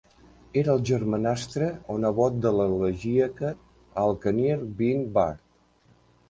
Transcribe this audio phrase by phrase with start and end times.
[0.59, 3.53] Era el germanastre o nebot de l'elegíaca
[4.05, 5.41] Al-Khirniq bint Badr.